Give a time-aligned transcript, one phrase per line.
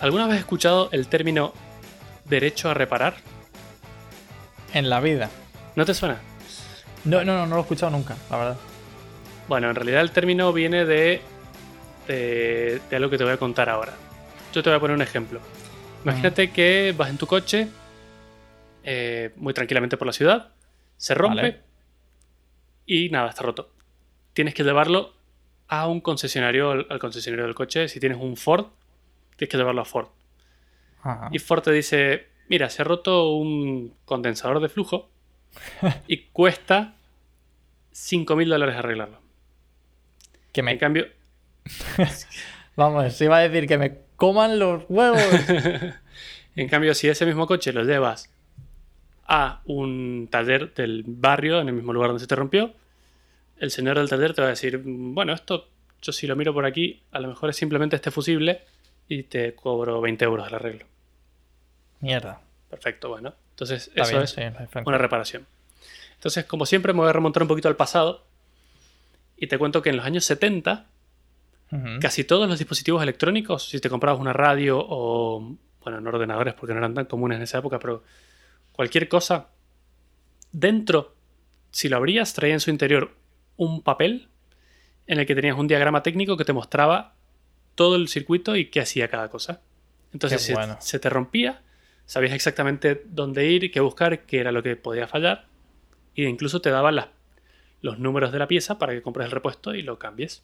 [0.00, 1.52] ¿Alguna vez has escuchado el término
[2.24, 3.16] derecho a reparar?
[4.74, 5.30] En la vida.
[5.76, 6.20] ¿No te suena?
[7.04, 8.56] No, no, no, no lo he escuchado nunca, la verdad.
[9.48, 11.22] Bueno, en realidad el término viene de,
[12.06, 13.94] de, de algo que te voy a contar ahora.
[14.52, 15.40] Yo te voy a poner un ejemplo.
[16.04, 17.68] Imagínate que vas en tu coche
[18.84, 20.52] eh, muy tranquilamente por la ciudad,
[20.96, 21.60] se rompe Vale.
[22.86, 23.70] y nada, está roto.
[24.32, 25.14] Tienes que llevarlo
[25.66, 27.88] a un concesionario, al al concesionario del coche.
[27.88, 28.66] Si tienes un Ford,
[29.38, 30.08] tienes que llevarlo a Ford.
[31.02, 31.30] Ajá.
[31.32, 35.08] Y Ford te dice, mira, se ha roto un condensador de flujo
[36.06, 36.94] y cuesta
[37.94, 39.20] 5.000 dólares arreglarlo.
[40.52, 40.78] Que En me...
[40.78, 41.06] cambio,
[42.76, 45.20] Vamos, iba a decir que me coman los huevos.
[46.56, 48.32] en cambio, si ese mismo coche lo llevas
[49.26, 52.72] a un taller del barrio, en el mismo lugar donde se te rompió,
[53.58, 55.68] el señor del taller te va a decir, bueno, esto
[56.00, 58.62] yo si lo miro por aquí, a lo mejor es simplemente este fusible
[59.08, 60.86] y te cobro 20 euros el arreglo.
[62.00, 62.40] Mierda.
[62.70, 63.34] Perfecto, bueno.
[63.50, 64.42] Entonces, Está eso bien, es sí,
[64.84, 65.46] una reparación.
[66.14, 68.24] Entonces, como siempre, me voy a remontar un poquito al pasado
[69.36, 70.86] y te cuento que en los años 70
[71.70, 72.00] Ujú.
[72.00, 76.72] casi todos los dispositivos electrónicos, si te comprabas una radio o, bueno, no ordenadores porque
[76.72, 78.02] no eran tan comunes en esa época, pero
[78.72, 79.48] cualquier cosa,
[80.52, 81.14] dentro,
[81.70, 83.14] si lo abrías, traía en su interior
[83.56, 84.28] un papel
[85.06, 87.14] en el que tenías un diagrama técnico que te mostraba
[87.78, 89.60] todo el circuito y qué hacía cada cosa.
[90.12, 90.76] Entonces, bueno.
[90.80, 91.62] se te rompía,
[92.06, 95.46] sabías exactamente dónde ir, qué buscar, qué era lo que podía fallar,
[96.16, 97.06] e incluso te daban las-
[97.80, 100.42] los números de la pieza para que compres el repuesto y lo cambies.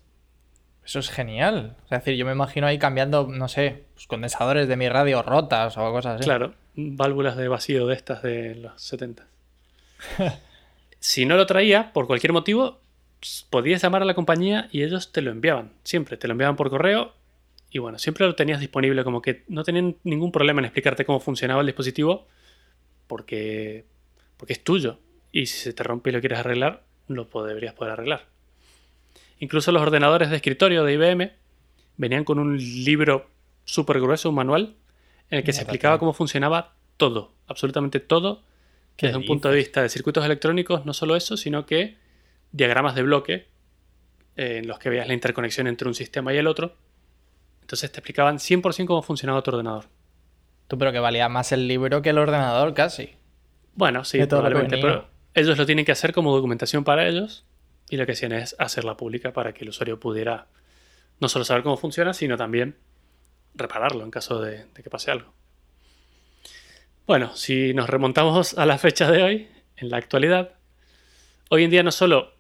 [0.85, 1.75] Eso es genial.
[1.85, 5.77] Es decir, yo me imagino ahí cambiando, no sé, pues condensadores de mi radio rotas
[5.77, 6.25] o cosas así.
[6.25, 9.27] Claro, válvulas de vacío de estas de los 70.
[11.01, 12.81] si no lo traía, por cualquier motivo,
[13.51, 15.73] podías llamar a la compañía y ellos te lo enviaban.
[15.83, 17.13] Siempre, te lo enviaban por correo
[17.75, 21.19] y bueno, siempre lo tenías disponible, como que no tenían ningún problema en explicarte cómo
[21.19, 22.29] funcionaba el dispositivo
[23.09, 23.85] porque,
[24.37, 25.01] porque es tuyo.
[25.33, 28.27] Y si se te rompe y lo quieres arreglar, lo deberías poder arreglar.
[29.41, 31.33] Incluso los ordenadores de escritorio de IBM
[31.97, 33.29] venían con un libro
[33.65, 34.77] súper grueso, un manual,
[35.31, 38.45] en el que se explicaba cómo funcionaba todo, absolutamente todo,
[38.97, 41.97] ¿Qué desde un punto de vista de circuitos electrónicos, no solo eso, sino que
[42.53, 43.49] diagramas de bloque
[44.37, 46.77] eh, en los que veías la interconexión entre un sistema y el otro.
[47.65, 49.87] Entonces te explicaban 100% cómo funcionaba tu ordenador.
[50.69, 53.17] Tú, pero que valía más el libro que el ordenador casi.
[53.75, 57.47] Bueno, sí, probablemente, pero ellos lo tienen que hacer como documentación para ellos
[57.89, 60.49] y lo que hacían es hacerla pública para que el usuario pudiera
[61.21, 62.77] no solo saber cómo funciona, sino también
[63.55, 65.33] repararlo en caso de, de que pase algo.
[67.07, 70.53] Bueno, si nos remontamos a la fecha de hoy, en la actualidad,
[71.49, 72.35] hoy en día no solo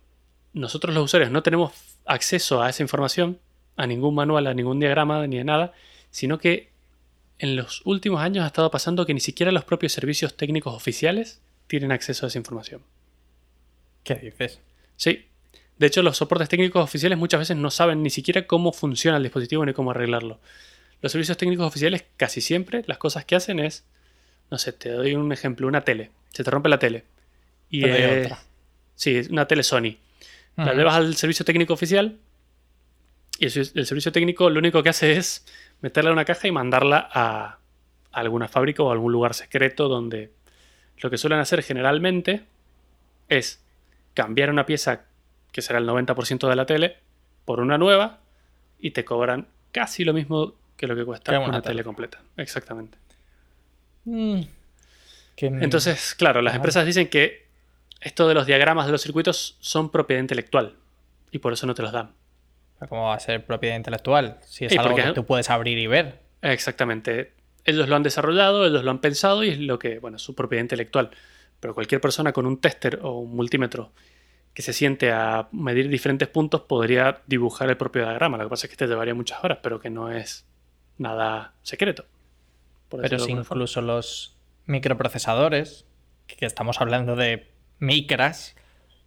[0.52, 1.72] nosotros los usuarios no tenemos
[2.04, 3.40] acceso a esa información,
[3.76, 5.72] a ningún manual, a ningún diagrama, ni a nada,
[6.10, 6.70] sino que
[7.38, 11.40] en los últimos años ha estado pasando que ni siquiera los propios servicios técnicos oficiales
[11.66, 12.82] tienen acceso a esa información.
[14.04, 14.60] ¿Qué dices?
[14.96, 15.26] Sí.
[15.78, 19.22] De hecho, los soportes técnicos oficiales muchas veces no saben ni siquiera cómo funciona el
[19.24, 20.38] dispositivo ni cómo arreglarlo.
[21.02, 23.84] Los servicios técnicos oficiales casi siempre las cosas que hacen es,
[24.50, 26.10] no sé, te doy un ejemplo, una tele.
[26.32, 27.04] Se te rompe la tele.
[27.70, 28.42] Y eh, otra.
[28.94, 29.96] Sí, una tele Sony.
[30.56, 32.16] La llevas al servicio técnico oficial
[33.38, 35.44] y el, ser- el servicio técnico lo único que hace es
[35.80, 37.58] meterla en una caja y mandarla a, a
[38.20, 40.32] alguna fábrica o a algún lugar secreto donde
[40.98, 42.44] lo que suelen hacer generalmente
[43.28, 43.62] es
[44.14, 45.02] cambiar una pieza
[45.52, 46.96] que será el 90% de la tele
[47.44, 48.20] por una nueva
[48.78, 52.20] y te cobran casi lo mismo que lo que cuesta una, tele completa.
[52.36, 52.98] Exactamente.
[54.04, 54.42] Mm.
[55.62, 57.46] Entonces, claro, las empresas dicen que
[58.00, 60.74] esto de los diagramas de los circuitos son propiedad intelectual
[61.30, 62.12] y por eso no te los dan.
[62.88, 64.38] ¿Cómo va a ser propiedad intelectual?
[64.42, 66.20] Si es algo porque- que tú puedes abrir y ver.
[66.42, 67.32] Exactamente.
[67.64, 70.34] Ellos lo han desarrollado, ellos lo han pensado y es lo que, bueno, es su
[70.34, 71.10] propiedad intelectual.
[71.60, 73.92] Pero cualquier persona con un tester o un multímetro
[74.52, 78.36] que se siente a medir diferentes puntos podría dibujar el propio diagrama.
[78.36, 80.46] Lo que pasa es que te llevaría muchas horas, pero que no es
[80.98, 82.04] nada secreto.
[82.90, 83.40] Pero si forma.
[83.40, 84.36] incluso los
[84.66, 85.86] microprocesadores,
[86.26, 87.48] que estamos hablando de
[87.78, 88.54] micras,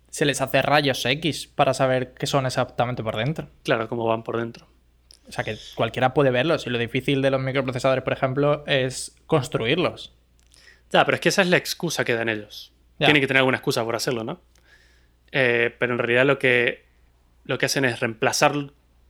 [0.09, 3.49] se les hace rayos X para saber qué son exactamente por dentro.
[3.63, 4.67] Claro, cómo van por dentro.
[5.27, 6.65] O sea que cualquiera puede verlos.
[6.65, 10.13] Y lo difícil de los microprocesadores, por ejemplo, es construirlos.
[10.91, 12.71] Ya, pero es que esa es la excusa que dan ellos.
[12.99, 13.07] Ya.
[13.07, 14.41] Tienen que tener alguna excusa por hacerlo, ¿no?
[15.31, 16.85] Eh, pero en realidad lo que,
[17.43, 18.53] lo que hacen es reemplazar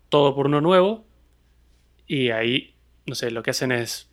[0.09, 1.05] todo por uno nuevo
[2.07, 4.09] y ahí, no sé, lo que hacen es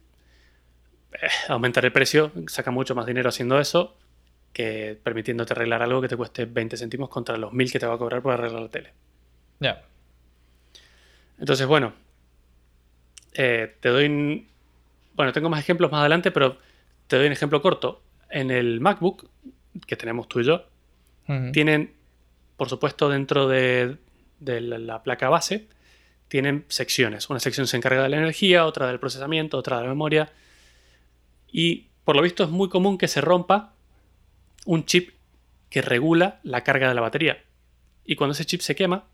[1.12, 3.96] eh, aumentar el precio, saca mucho más dinero haciendo eso
[4.54, 7.94] que permitiéndote arreglar algo que te cueste 20 céntimos contra los 1000 que te va
[7.94, 8.92] a cobrar por arreglar la tele.
[9.60, 9.82] Ya.
[11.38, 11.92] Entonces, bueno,
[13.34, 14.48] eh, te doy un-
[15.16, 16.58] Bueno, tengo más ejemplos más adelante, pero
[17.06, 18.02] te doy un ejemplo corto.
[18.30, 19.28] En el MacBook,
[19.86, 20.66] que tenemos tú y yo,
[21.52, 21.94] tienen,
[22.56, 23.96] por supuesto, dentro de,
[24.40, 25.68] de la, la placa base,
[26.28, 27.30] tienen secciones.
[27.30, 30.32] Una sección se encarga de la energía, otra del procesamiento, otra de la memoria.
[31.52, 33.73] Y por lo visto es muy común que se rompa
[34.64, 35.14] un chip
[35.70, 37.42] que regula la carga de la batería.
[38.04, 39.04] Y cuando ese chip se quema,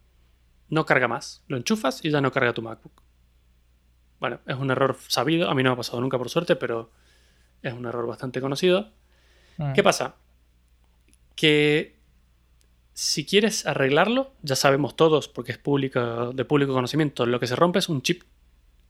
[0.69, 1.43] no carga más.
[1.49, 3.03] Lo enchufas y ya no carga tu MacBook.
[4.19, 5.51] Bueno, es un error sabido.
[5.51, 6.91] A mí no me ha pasado nunca por suerte, pero
[7.63, 8.91] es un error bastante conocido.
[9.57, 9.73] Mm.
[9.73, 10.17] ¿Qué pasa?
[11.35, 11.97] Que
[12.93, 17.57] si quieres arreglarlo, ya sabemos todos, porque es público, de público conocimiento, lo que se
[17.57, 18.25] rompe es un chip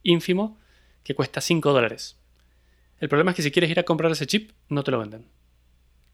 [0.03, 0.57] ínfimo
[1.03, 2.19] que cuesta 5 dólares.
[2.99, 5.25] El problema es que si quieres ir a comprar ese chip, no te lo venden.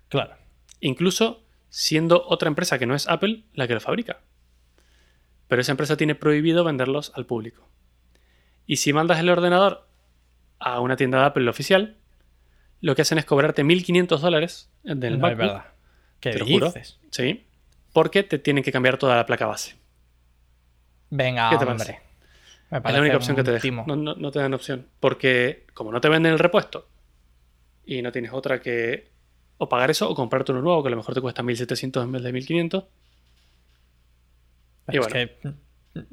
[0.09, 0.35] Claro.
[0.79, 4.19] Incluso siendo otra empresa que no es Apple la que lo fabrica.
[5.47, 7.67] Pero esa empresa tiene prohibido venderlos al público.
[8.65, 9.87] Y si mandas el ordenador
[10.59, 11.97] a una tienda de Apple oficial,
[12.81, 15.37] lo que hacen es cobrarte 1.500 dólares del no es MacBook.
[15.39, 15.65] verdad.
[16.19, 16.73] ¿Qué Te lo juro.
[17.11, 17.45] Sí.
[17.93, 19.75] Porque te tienen que cambiar toda la placa base.
[21.09, 21.77] Venga, ¿Qué te hombre.
[21.85, 22.01] parece?
[22.69, 23.83] Me Es la única opción que te dejan.
[23.87, 24.87] No, no- no te dan opción.
[24.99, 26.89] Porque como no te venden el repuesto
[27.85, 29.09] y no tienes otra que
[29.57, 32.11] o pagar eso o comprarte uno nuevo que a lo mejor te cuesta 1.700 en
[32.11, 32.85] vez de 1.500.
[34.85, 35.37] Pero Y es que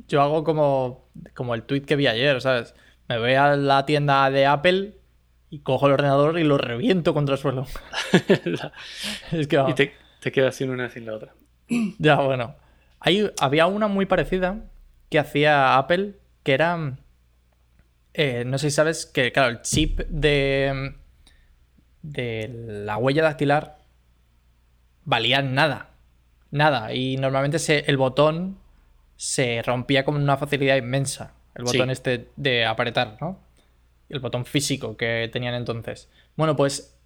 [0.08, 2.75] yo hago como, como el tweet que vi ayer, ¿sabes?
[3.08, 4.99] Me voy a la tienda de Apple
[5.50, 7.67] y cojo el ordenador y lo reviento contra el suelo.
[9.32, 11.35] Es que y te, te quedas sin una sin la otra.
[11.99, 12.56] Ya, bueno.
[13.00, 14.64] Hay, había una muy parecida
[15.11, 16.96] que hacía Apple, que era...
[18.14, 20.94] eh, no sé si sabes que, claro, el chip de,
[22.04, 22.50] de
[22.84, 23.78] la huella dactilar
[25.04, 25.88] valía nada.
[26.50, 26.92] Nada.
[26.92, 28.58] Y normalmente se- el botón
[29.16, 31.32] se rompía con una facilidad inmensa.
[31.54, 31.76] El Sí.
[31.78, 33.38] botón este de apretar, ¿no?
[34.08, 36.08] El botón físico que tenían entonces.
[36.36, 36.96] Bueno, pues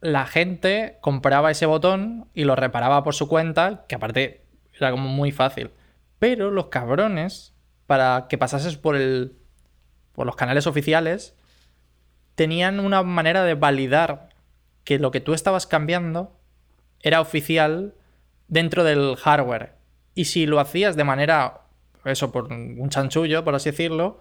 [0.00, 4.42] la gente compraba ese botón y lo reparaba por su cuenta, que aparte
[4.78, 5.70] era como muy fácil.
[6.18, 7.54] Pero los cabrones,
[7.86, 9.34] para que pasases por el.
[10.12, 11.34] por los canales oficiales,
[12.34, 14.28] tenían una manera de validar
[14.84, 16.38] que lo que tú estabas cambiando
[17.00, 17.94] era oficial
[18.48, 19.74] dentro del hardware.
[20.14, 21.62] Y si lo hacías de manera.
[22.04, 24.20] eso, por un chanchullo, por así decirlo,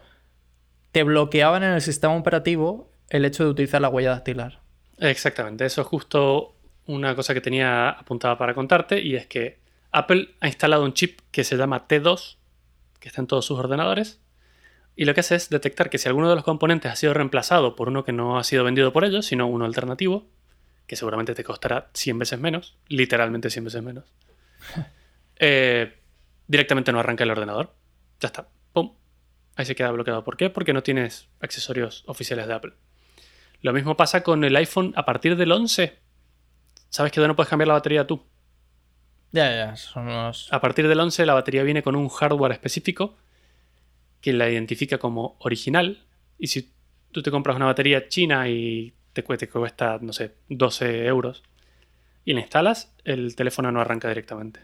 [0.91, 4.61] te bloqueaban en el sistema operativo el hecho de utilizar la huella dactilar.
[4.97, 6.55] Exactamente, eso es justo
[6.85, 9.59] una cosa que tenía apuntada para contarte y es que
[9.91, 12.37] Apple ha instalado un chip que se llama T2,
[12.99, 14.21] que está en todos sus ordenadores,
[14.95, 17.75] y lo que hace es detectar que si alguno de los componentes ha sido reemplazado
[17.75, 20.27] por uno que no ha sido vendido por ellos, sino uno alternativo,
[20.91, 24.13] que seguramente te costará 100 veces menos, literalmente 100 veces menos,
[25.37, 25.97] eh,
[26.47, 27.73] directamente no arranca el ordenador.
[28.19, 28.97] Ya está, ¡pum!
[29.55, 30.25] Ahí se queda bloqueado.
[30.25, 30.49] ¿Por qué?
[30.49, 32.73] Porque no tienes accesorios oficiales de Apple.
[33.61, 35.97] Lo mismo pasa con el iPhone a partir del 11.
[36.89, 38.25] Sabes que no puedes cambiar la batería tú.
[39.31, 40.51] Ya, ya, son unos.
[40.51, 43.15] A partir del 11 la batería viene con un hardware específico
[44.19, 46.05] que la identifica como original.
[46.37, 46.73] Y si
[47.13, 51.43] tú te compras una batería china y te cuesta, te cuesta no sé, 12 euros
[52.25, 54.61] y la instalas, el teléfono no arranca directamente.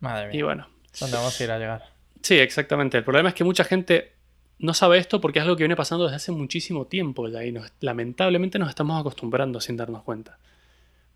[0.00, 0.38] Madre mía.
[0.38, 0.66] Y bueno,
[0.98, 1.84] ¿Dónde vamos a ir a llegar?
[2.22, 2.98] sí, exactamente.
[2.98, 4.12] El problema es que mucha gente
[4.58, 7.52] no sabe esto porque es algo que viene pasando desde hace muchísimo tiempo ya y
[7.52, 10.38] nos- lamentablemente nos estamos acostumbrando sin darnos cuenta.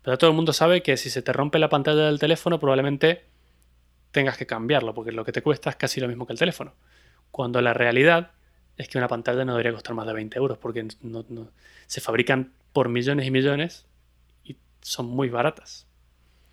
[0.01, 3.25] Pero todo el mundo sabe que si se te rompe la pantalla del teléfono probablemente
[4.11, 6.73] tengas que cambiarlo porque lo que te cuesta es casi lo mismo que el teléfono.
[7.31, 8.31] Cuando la realidad
[8.77, 11.49] es que una pantalla no debería costar más de 20 euros porque no- no-
[11.87, 13.85] se fabrican por millones y millones
[14.43, 15.87] y son muy baratas.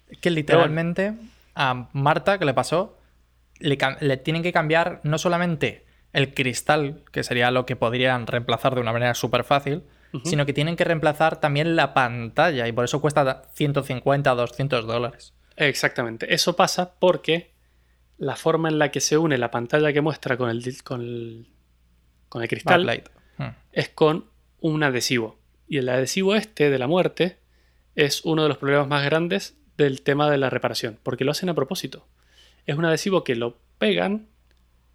[0.09, 1.15] Es que literalmente
[1.55, 2.99] a Marta, que le pasó,
[3.59, 8.75] le, le tienen que cambiar no solamente el cristal, que sería lo que podrían reemplazar
[8.75, 9.83] de una manera súper fácil,
[10.25, 15.33] sino que tienen que reemplazar también la pantalla y por eso cuesta 150 200 dólares.
[15.57, 16.35] Exactamente.
[16.35, 17.53] Eso pasa porque
[18.19, 21.47] la forma en la que se une la pantalla que muestra con el, con el,
[22.33, 23.11] con el cristal Backlight.
[23.37, 23.55] Hmm.
[23.73, 25.39] es con un adhesivo.
[25.69, 27.37] Y el adhesivo este de la muerte
[27.95, 31.51] es uno de los problemas más grandes del tema de la reparación, porque lo hacen
[31.51, 32.09] a propósito.
[32.65, 34.29] Es un adhesivo que lo pegan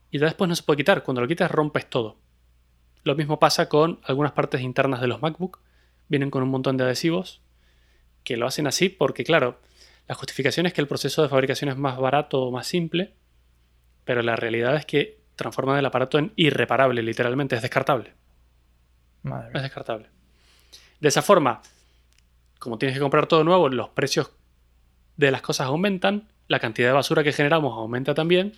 [0.10, 1.04] y ya después no se puede quitar.
[1.04, 2.18] Cuando lo quitas rompes todo.
[3.04, 5.60] Lo mismo pasa con algunas partes internas de los MacBook.
[6.08, 7.44] Vienen con un montón de adhesivos
[8.24, 9.60] que lo hacen así porque, claro,
[10.08, 13.14] la justificación es que el proceso de fabricación es más barato o más simple,
[14.06, 18.14] pero la realidad es que transforman el aparato en irreparable, literalmente, es descartable.
[19.24, 20.08] Madre Es descartable.
[21.00, 21.62] De esa forma,
[22.60, 24.32] como tienes que comprar todo nuevo, los precios
[25.16, 28.54] de las cosas aumentan, la cantidad de basura que generamos aumenta también,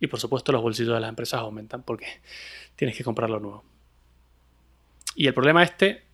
[0.00, 2.06] y por supuesto los bolsillos de las empresas aumentan porque
[2.76, 3.64] tienes que comprarlo nuevo.
[5.16, 6.04] Y el problema este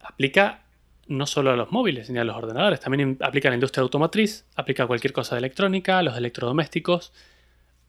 [0.00, 0.64] aplica
[1.08, 4.44] no solo a los móviles ni a los ordenadores, también aplica a la industria automotriz,
[4.56, 7.12] aplica a cualquier cosa de electrónica, a los electrodomésticos,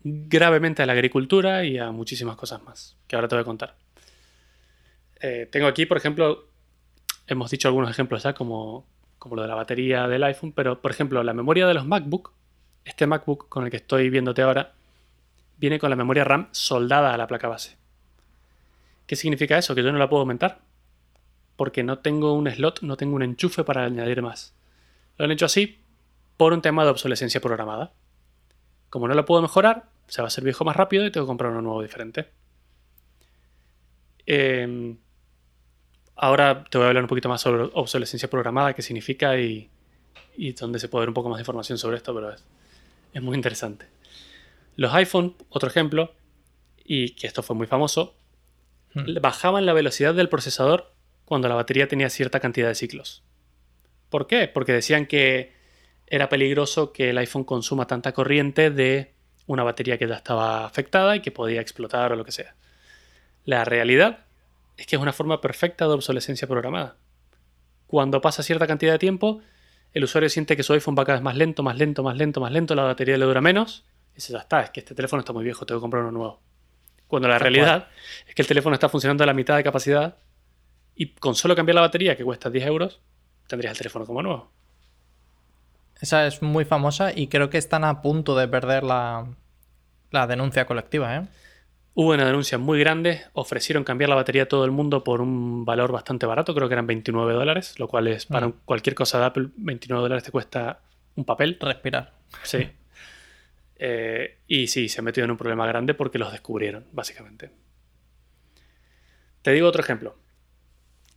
[0.03, 3.75] gravemente a la agricultura y a muchísimas cosas más, que ahora te voy a contar.
[5.21, 6.47] Eh, tengo aquí, por ejemplo,
[7.27, 8.85] hemos dicho algunos ejemplos ya, como,
[9.19, 12.31] como lo de la batería del iPhone, pero por ejemplo, la memoria de los MacBook,
[12.85, 14.73] este MacBook con el que estoy viéndote ahora,
[15.57, 17.77] viene con la memoria RAM soldada a la placa base.
[19.07, 19.73] ¿Qué significa eso?
[19.73, 20.59] Que yo no la puedo aumentar.
[21.55, 24.53] Porque no tengo un slot, no tengo un enchufe para añadir más.
[25.17, 25.79] Lo han hecho así
[26.35, 27.93] por un tema de obsolescencia programada.
[28.89, 31.29] Como no lo puedo mejorar, se va a hacer viejo más rápido y tengo que
[31.29, 32.29] comprar uno nuevo diferente.
[34.25, 34.97] Em,
[36.15, 39.69] ahora te voy a hablar un poquito más sobre obsolescencia programada, qué significa y,
[40.37, 42.43] y dónde se puede ver un poco más de información sobre esto, pero es,
[43.13, 43.87] es muy interesante.
[44.75, 46.13] Los iPhone, otro ejemplo,
[46.83, 48.15] y que esto fue muy famoso,
[48.93, 49.19] hmm.
[49.21, 50.93] bajaban la velocidad del procesador
[51.25, 53.23] cuando la batería tenía cierta cantidad de ciclos.
[54.09, 54.47] ¿Por qué?
[54.47, 55.56] Porque decían que
[56.07, 59.13] era peligroso que el iPhone consuma tanta corriente de
[59.45, 62.55] una batería que ya estaba afectada y que podía explotar o lo que sea.
[63.45, 64.25] La realidad
[64.77, 66.97] es que es una forma perfecta de obsolescencia programada.
[67.87, 69.41] Cuando pasa cierta cantidad de tiempo,
[69.93, 72.41] el usuario siente que su iPhone va cada vez más lento, más lento, más lento,
[72.41, 73.85] más lento, la batería le dura menos
[74.17, 76.41] dice, ya está, es que este teléfono está muy viejo, tengo que comprar uno nuevo.
[77.07, 77.87] Cuando la realidad
[78.27, 80.17] es que el teléfono está funcionando a la mitad de capacidad
[80.95, 82.99] y con solo cambiar la batería, que cuesta 10 euros,
[83.47, 84.51] tendrías el teléfono como nuevo.
[86.01, 89.27] Esa es muy famosa y creo que están a punto de perder la,
[90.11, 91.15] la denuncia colectiva.
[91.15, 91.27] ¿eh?
[91.93, 95.65] Hubo una denuncia muy grande, ofrecieron cambiar la batería a todo el mundo por un
[95.65, 98.53] valor bastante barato, creo que eran 29 dólares, lo cual es para mm.
[98.65, 100.81] cualquier cosa de Apple, 29 dólares te cuesta
[101.15, 101.57] un papel.
[101.59, 102.13] Respirar.
[102.43, 102.69] Sí.
[103.79, 107.51] Eh, y sí, se ha metido en un problema grande porque los descubrieron, básicamente.
[109.43, 110.17] Te digo otro ejemplo.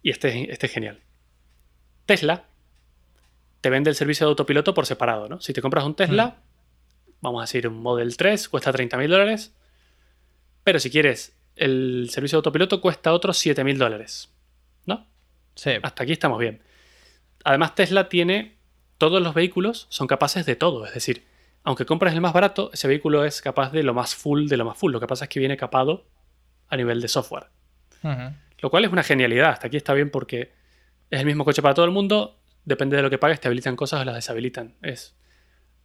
[0.02, 1.00] Y este, este es genial.
[2.04, 2.49] Tesla
[3.60, 5.40] te vende el servicio de autopiloto por separado, ¿no?
[5.40, 7.12] Si te compras un Tesla, mm.
[7.20, 9.54] vamos a decir un Model 3, cuesta 30 mil dólares.
[10.64, 14.32] Pero si quieres, el servicio de autopiloto cuesta otros 7 mil dólares.
[14.86, 15.06] ¿No?
[15.54, 15.72] Sí.
[15.82, 16.62] Hasta aquí estamos bien.
[17.44, 18.58] Además, Tesla tiene.
[18.98, 20.84] Todos los vehículos son capaces de todo.
[20.84, 21.24] Es decir,
[21.62, 24.64] aunque compras el más barato, ese vehículo es capaz de lo más full de lo
[24.64, 24.92] más full.
[24.92, 26.06] Lo que pasa es que viene capado
[26.68, 27.46] a nivel de software.
[28.02, 29.50] Lo cual es una genialidad.
[29.50, 30.52] Hasta aquí está bien porque
[31.10, 32.39] es el mismo coche para todo el mundo.
[32.70, 34.76] Depende de lo que pagues, te habilitan cosas o las deshabilitan.
[34.80, 35.16] Es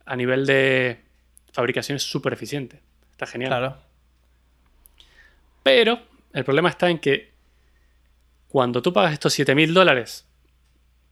[0.05, 1.03] a nivel de
[1.51, 2.79] fabricación es súper eficiente.
[3.09, 3.49] Está genial.
[3.49, 3.77] Claro.
[5.63, 5.99] Pero
[6.31, 7.33] el problema está en que
[8.49, 10.27] cuando tú pagas estos 7.000 dólares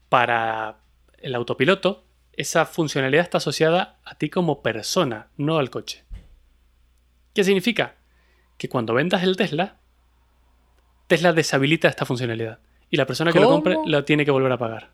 [0.10, 0.78] para
[1.18, 6.04] el autopiloto, esa funcionalidad está asociada a ti como persona, no al coche.
[7.34, 7.96] ¿Qué significa?
[8.60, 9.78] Que cuando vendas el Tesla,
[11.08, 12.60] Tesla deshabilita esta funcionalidad.
[12.92, 14.92] Y la persona que lo compre lo tiene que volver a pagar.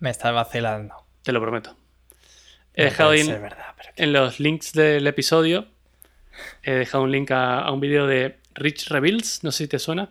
[0.00, 0.94] Me está vacilando.
[1.22, 1.76] Te lo prometo.
[2.74, 5.66] He dejado en los links del episodio.
[6.62, 9.44] He dejado un link a, un vídeo de Rich Reveals.
[9.44, 10.10] No sé si te suena.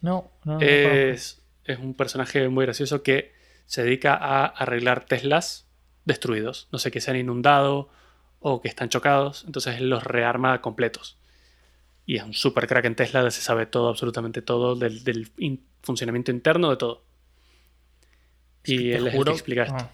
[0.00, 0.60] No, no.
[0.60, 3.32] es, es un personaje muy gracioso que
[3.66, 5.66] se dedica a arreglar Teslas
[6.04, 6.68] destruidos.
[6.72, 7.88] No sé, que se han inundado
[8.40, 9.44] o que están chocados.
[9.46, 11.16] Entonces él los rearma completos.
[12.04, 15.30] Y es un super crack en Tesla, se sabe todo, absolutamente todo, del,
[15.82, 17.02] funcionamiento interno de todo.
[18.64, 19.88] Y él juro, explica esto.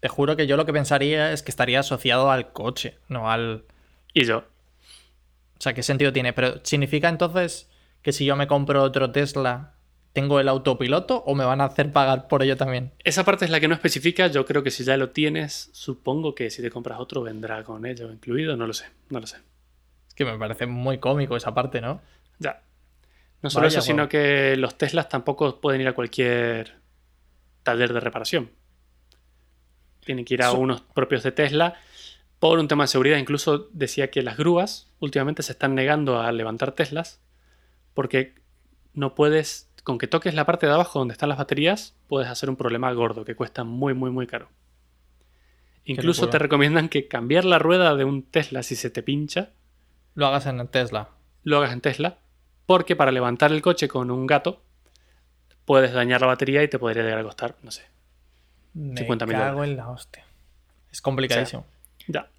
[0.00, 3.64] te juro que yo lo que pensaría es que estaría asociado al coche, no al.
[4.12, 4.38] Y yo.
[4.38, 6.32] O sea, ¿qué sentido tiene?
[6.32, 7.70] Pero ¿significa entonces
[8.02, 9.76] que si yo me compro otro Tesla
[10.16, 12.90] ¿Tengo el autopiloto o me van a hacer pagar por ello también?
[13.04, 14.28] Esa parte es la que no especifica.
[14.28, 17.84] Yo creo que si ya lo tienes, supongo que si te compras otro vendrá con
[17.84, 18.56] ello incluido.
[18.56, 19.36] No lo sé, no lo sé.
[20.08, 22.00] Es que me parece muy cómico esa parte, ¿no?
[22.38, 22.62] Ya.
[23.42, 26.76] No solo eso, sino que los Teslas tampoco pueden ir a cualquier
[27.66, 28.50] taller de reparación.
[30.04, 31.74] Tienen que ir a unos propios de Tesla
[32.38, 33.18] por un tema de seguridad.
[33.18, 37.20] Incluso decía que las grúas últimamente se están negando a levantar Teslas
[37.92, 38.34] porque
[38.94, 42.50] no puedes con que toques la parte de abajo donde están las baterías, puedes hacer
[42.50, 44.48] un problema gordo que cuesta muy, muy, muy caro.
[45.84, 49.50] Incluso te recomiendan que cambiar la rueda de un Tesla si se te pincha.
[50.14, 51.10] Lo hagas en Tesla.
[51.44, 52.18] Lo hagas en Tesla.
[52.66, 54.64] Porque para levantar el coche con un gato,
[55.66, 57.82] puedes dañar la batería y te podría llegar a costar, no sé.
[58.72, 60.24] Me 50 cago en la hostia.
[60.90, 61.66] Es complicadísimo.
[62.06, 62.30] ya.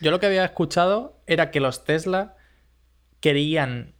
[0.00, 2.36] Yo lo que había escuchado era que los Tesla
[3.20, 3.94] querían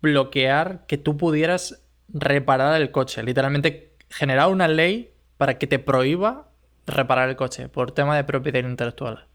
[0.00, 3.22] bloquear que tú pudieras reparar el coche.
[3.22, 6.48] Literalmente generar una ley para que te prohíba
[6.86, 9.26] reparar el coche por tema de propiedad intelectual.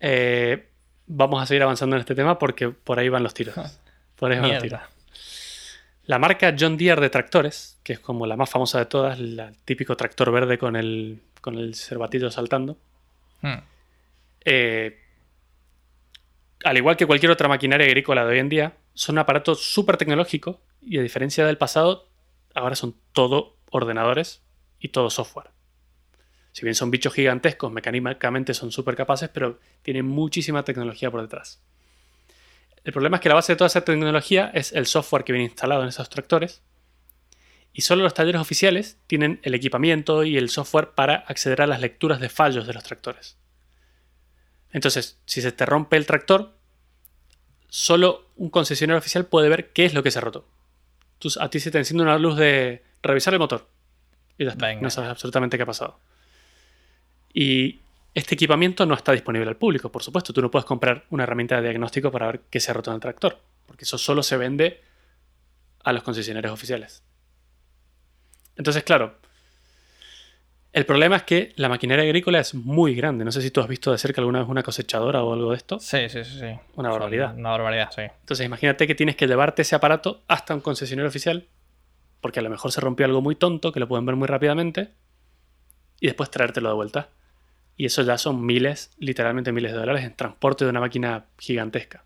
[0.00, 0.68] Eh,
[1.06, 3.54] vamos a seguir avanzando en este tema porque por ahí van los tiros.
[4.16, 4.80] Por ahí van los tiros.
[6.04, 9.40] La marca John Deere de tractores, que es como la más famosa de todas, el
[9.64, 12.78] típico tractor verde con el, con el cervatillo saltando,
[13.40, 13.58] Hmm.
[14.44, 15.00] eh,
[16.64, 20.58] al igual que cualquier otra maquinaria agrícola de hoy en día, son aparatos súper tecnológicos
[20.80, 22.08] y a diferencia del pasado,
[22.54, 24.42] ahora son todo ordenadores
[24.78, 25.50] y todo software.
[26.52, 31.60] Si bien son bichos gigantescos, mecánicamente son súper capaces, pero tienen muchísima tecnología por detrás.
[32.84, 35.44] El problema es que la base de toda esa tecnología es el software que viene
[35.46, 36.62] instalado en esos tractores.
[37.72, 41.80] Y solo los talleres oficiales tienen el equipamiento y el software para acceder a las
[41.80, 43.38] lecturas de fallos de los tractores.
[44.72, 46.54] Entonces, si se te rompe el tractor,
[47.68, 50.46] solo un concesionario oficial puede ver qué es lo que se ha roto.
[51.18, 53.68] Tú- a ti se te enciende una luz de revisar el motor.
[54.38, 54.66] Y ya está.
[54.82, 55.98] No sabes absolutamente qué ha pasado.
[57.32, 57.80] Y
[58.14, 60.32] este equipamiento no está disponible al público, por supuesto.
[60.32, 62.96] Tú no puedes comprar una herramienta de diagnóstico para ver qué se ha roto en
[62.96, 63.38] el tractor.
[63.66, 64.82] Porque eso solo se vende
[65.82, 67.02] a los concesionarios oficiales.
[68.56, 69.16] Entonces, claro,
[70.72, 73.24] el problema es que la maquinaria agrícola es muy grande.
[73.24, 75.56] No sé si tú has visto de cerca alguna vez una cosechadora o algo de
[75.56, 75.78] esto.
[75.80, 76.38] Sí, sí, sí.
[76.38, 76.58] sí.
[76.76, 77.34] Una barbaridad.
[77.36, 78.02] Una barbaridad, sí.
[78.02, 81.48] Entonces imagínate que tienes que llevarte ese aparato hasta un concesionario oficial,
[82.20, 84.90] porque a lo mejor se rompió algo muy tonto, que lo pueden ver muy rápidamente,
[85.98, 87.08] y después traértelo de vuelta.
[87.82, 92.04] Y eso ya son miles, literalmente miles de dólares en transporte de una máquina gigantesca.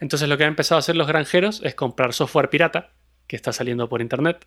[0.00, 2.90] Entonces lo que han empezado a hacer los granjeros es comprar software pirata,
[3.28, 4.44] que está saliendo por internet,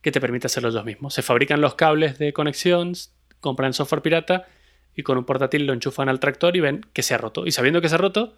[0.00, 1.14] que te permite hacerlo ellos mismos.
[1.14, 2.92] Se fabrican los cables de conexión,
[3.38, 4.48] compran software pirata
[4.96, 7.46] y con un portátil lo enchufan al tractor y ven que se ha roto.
[7.46, 8.34] Y sabiendo que se ha roto,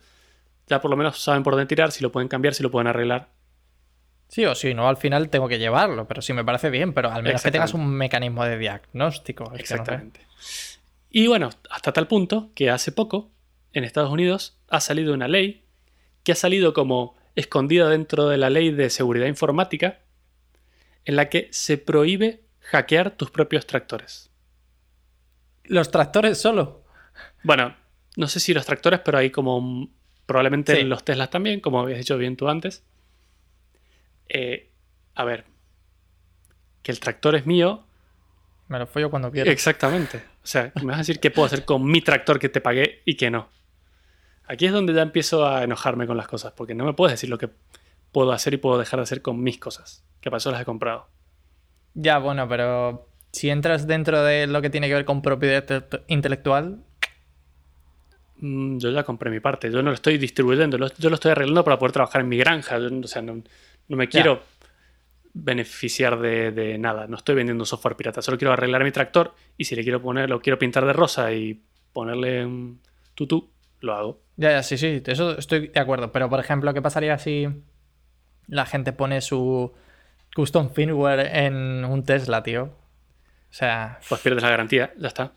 [0.66, 2.86] ya por lo menos saben por dónde tirar, si lo pueden cambiar, si lo pueden
[2.86, 3.30] arreglar.
[4.30, 7.10] Sí o sí, no, al final tengo que llevarlo, pero sí me parece bien, pero
[7.10, 9.52] al menos que tengas un mecanismo de diagnóstico.
[9.56, 10.20] Exactamente.
[11.10, 13.32] Y bueno, hasta tal punto que hace poco,
[13.72, 15.64] en Estados Unidos, ha salido una ley
[16.22, 19.98] que ha salido como escondida dentro de la ley de seguridad informática,
[21.04, 24.30] en la que se prohíbe hackear tus propios tractores.
[25.64, 26.84] Los tractores solo.
[27.42, 27.74] Bueno,
[28.16, 29.90] no sé si los tractores, pero hay como
[30.24, 30.82] probablemente Sí.
[30.84, 32.84] los Teslas también, como habías dicho bien tú antes.
[34.32, 34.70] Eh,
[35.16, 35.44] a ver,
[36.82, 37.84] que el tractor es mío,
[38.68, 39.50] Me lo follo cuando quiero.
[39.50, 40.18] Exactamente.
[40.44, 43.02] O sea, me vas a decir qué puedo hacer con mi tractor que te pagué
[43.04, 43.48] y que no.
[44.46, 47.28] Aquí es donde ya empiezo a enojarme con las cosas, porque no me puedes decir
[47.28, 47.50] lo que
[48.12, 50.64] puedo hacer y puedo dejar de hacer con mis cosas, que para eso las he
[50.64, 51.08] comprado.
[51.94, 56.02] Ya, bueno, pero si entras dentro de lo que tiene que ver con propiedad inte-
[56.06, 56.84] intelectual,
[58.42, 61.62] Mm, Yo ya compré mi parte, yo no lo estoy distribuyendo, yo lo estoy arreglando
[61.62, 62.78] para poder trabajar en mi granja.
[62.78, 63.42] Yo, o sea, no,
[63.90, 64.42] no me quiero
[65.32, 69.64] beneficiar de, de nada, no estoy vendiendo software pirata, solo quiero arreglar mi tractor y
[69.64, 71.60] si le quiero poner, lo quiero pintar de rosa y
[71.92, 72.80] ponerle un
[73.14, 73.50] tutú,
[73.80, 74.22] lo hago.
[74.36, 76.12] ya, ya, sí, sí, eso estoy de acuerdo.
[76.12, 77.48] Pero, por ejemplo, ¿qué pasaría si
[78.46, 79.72] la gente pone su
[80.34, 82.64] custom firmware en un Tesla, tío?
[82.64, 85.32] O sea, Pues pierdes la garantía, ya está.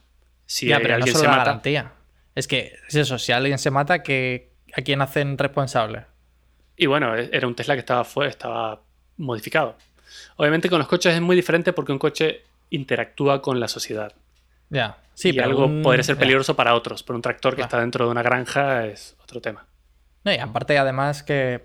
[0.46, 1.92] Si ya, no alguien solo se la mata, garantía.
[2.34, 6.06] Es que es eso, si alguien se mata, que ¿a quién hacen responsable?
[6.76, 8.80] Y bueno, e- era un Tesla que estaba, fue, estaba
[9.16, 9.76] modificado.
[10.36, 14.12] Obviamente con los coches es muy diferente porque un coche interactúa con la sociedad.
[14.70, 17.62] Ya, sí, y pero algo un- podría ser peligroso para otros, pero un tractor que
[17.62, 19.66] está dentro de una granja es otro tema.
[20.24, 21.62] No, y aparte, además, que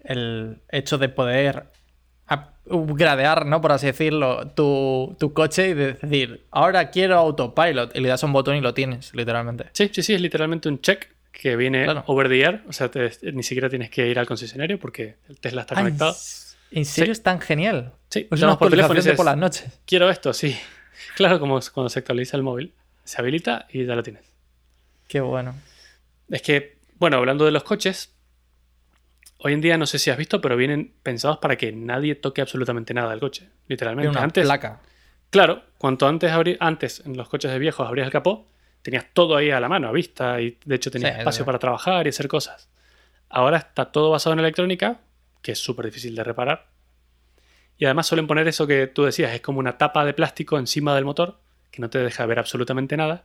[0.00, 1.70] el hecho de poder
[2.66, 3.60] upgradear, ¿no?
[3.60, 8.32] Por así decirlo, tu, tu coche y decir, ahora quiero autopilot, y le das un
[8.32, 9.66] botón y lo tienes, literalmente.
[9.72, 12.04] Sí, sí, sí, es literalmente un check que viene Claro.
[12.06, 12.62] over the air.
[12.68, 15.80] O sea, te- ni siquiera tienes que ir al concesionario porque el Tesla está Ah,
[15.80, 16.16] ¿en conectado.
[16.70, 17.92] ¿En serio es tan genial?
[18.08, 18.38] Sí, por
[18.70, 19.80] teléfono dices, por las noches.
[19.86, 20.56] quiero esto, sí.
[21.16, 22.72] Claro, como cuando se actualiza el móvil.
[23.04, 24.22] Se habilita y ya lo tienes.
[25.06, 25.54] Qué bueno.
[26.30, 28.14] Es que, bueno, hablando de los coches,
[29.38, 32.40] hoy en día no sé si has visto, pero vienen pensados para que nadie toque
[32.40, 33.48] absolutamente nada del coche.
[33.68, 34.08] Literalmente.
[34.08, 34.80] Una antes, placa.
[35.30, 38.46] claro, cuanto antes antes en los coches de viejos abrías el capó,
[38.84, 41.58] tenías todo ahí a la mano, a vista, y de hecho tenías Sí, espacio para
[41.58, 42.68] trabajar y hacer cosas.
[43.30, 45.00] Ahora está todo basado en electrónica,
[45.40, 46.66] que es súper difícil de reparar.
[47.78, 50.94] Y además suelen poner eso que tú decías, es como una tapa de plástico encima
[50.94, 53.24] del motor, que no te deja ver absolutamente nada.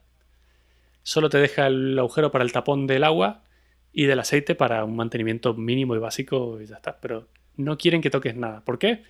[1.03, 3.43] Solo te deja el agujero para el tapón del agua
[3.91, 7.01] y del aceite para un mantenimiento mínimo y básico y ya está.
[7.01, 8.63] Pero no quieren que toques nada.
[8.63, 9.03] ¿Por qué?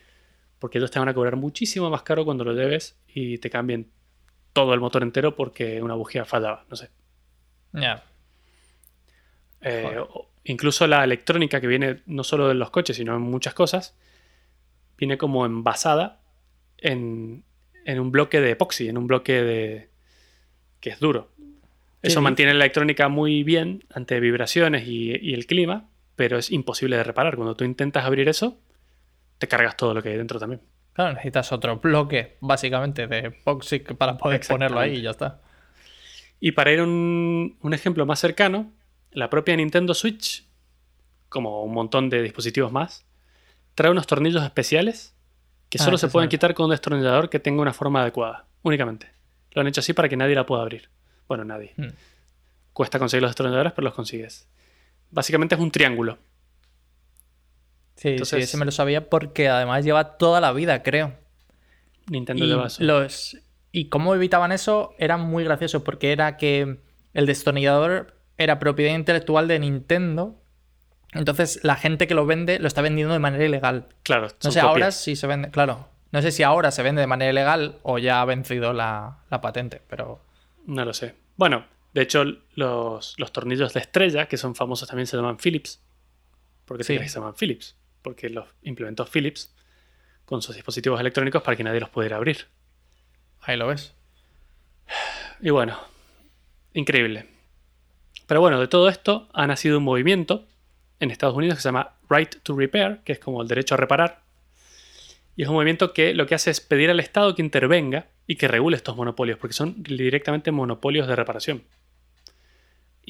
[0.57, 3.91] Porque ellos te van a cobrar muchísimo más caro cuando lo lleves y te cambien
[4.53, 6.65] todo el motor entero porque una bujía fallaba.
[6.69, 6.89] No sé.
[7.73, 8.03] Ya.
[9.61, 10.03] Eh,
[10.45, 13.97] incluso la electrónica que viene no solo en los coches, sino en muchas cosas,
[14.97, 16.21] viene como envasada
[16.77, 17.43] en,
[17.85, 19.89] en un bloque de epoxi, en un bloque de
[20.79, 21.31] que es duro.
[22.01, 26.95] Eso mantiene la electrónica muy bien ante vibraciones y, y el clima, pero es imposible
[26.95, 27.35] de reparar.
[27.35, 28.57] Cuando tú intentas abrir eso,
[29.37, 30.61] te cargas todo lo que hay dentro también.
[30.93, 35.41] Claro, necesitas otro bloque, básicamente, de POXIC para poder ponerlo ahí y ya está.
[36.39, 38.71] Y para ir a un, un ejemplo más cercano,
[39.11, 40.45] la propia Nintendo Switch,
[41.29, 43.05] como un montón de dispositivos más,
[43.75, 45.15] trae unos tornillos especiales
[45.69, 49.07] que Ah, solo se pueden quitar con un destornillador que tenga una forma adecuada, únicamente.
[49.51, 50.89] Lo han hecho así para que nadie la pueda abrir.
[51.27, 51.73] Bueno, nadie.
[51.77, 51.89] Mm.
[52.73, 54.47] Cuesta conseguir los destornilladores, pero los consigues.
[55.11, 56.17] Básicamente es un triángulo.
[57.99, 61.13] Sí, sí, Entonces- ese me lo sabía porque además lleva toda la vida, creo.
[62.09, 62.81] Nintendo Y, lleva eso.
[62.83, 63.37] los,
[63.71, 66.79] y cómo evitaban eso era muy gracioso porque era que
[67.13, 70.41] el destornillador era propiedad intelectual de Nintendo.
[71.11, 73.87] Entonces la gente que lo vende lo está vendiendo de manera ilegal.
[74.03, 75.87] Claro, No sé ahora si se vende, claro.
[76.11, 79.41] No sé si ahora se vende de manera ilegal o ya ha vencido la, la
[79.41, 80.23] patente, pero
[80.65, 81.15] No lo sé.
[81.35, 82.23] Bueno, de hecho,
[82.55, 85.81] los, los tornillos de estrella, que son famosos, también se llaman Philips.
[86.65, 86.97] ¿Por qué Sí.
[86.97, 87.75] se llaman Philips?
[88.01, 89.53] Porque los implementó Philips
[90.25, 92.47] con sus dispositivos electrónicos para que nadie los pudiera abrir.
[93.41, 93.95] ahí lo ves.
[95.41, 95.79] Y bueno,
[96.73, 97.25] increíble.
[98.27, 100.45] Pero bueno, de todo esto ha nacido un movimiento
[100.99, 103.77] en Estados Unidos que se llama Right to Repair, que es como el derecho a
[103.77, 104.21] reparar.
[105.35, 108.35] Y es un movimiento que lo que hace es pedir al Estado que intervenga y
[108.35, 111.63] que regule estos monopolios, porque son directamente monopolios de reparación.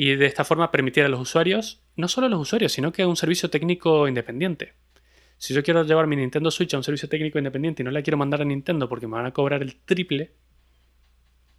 [0.02, 3.02] Y de esta forma permitir a los usuarios, no solo a los usuarios, sino que
[3.02, 4.72] a un servicio técnico independiente.
[5.38, 8.02] Si yo quiero llevar mi Nintendo Switch a un servicio técnico independiente y no la
[8.02, 10.32] quiero mandar a Nintendo porque me van a cobrar el triple,